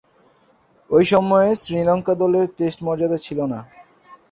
[0.89, 3.59] ঐ সময়ে শ্রীলঙ্কা দলের টেস্ট মর্যাদা ছিল না।